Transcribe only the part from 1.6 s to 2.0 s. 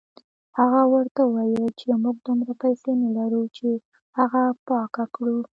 چې